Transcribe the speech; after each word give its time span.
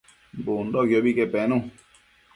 Bundoquiobi 0.47 1.13
que 1.19 1.29
penu 1.37 1.63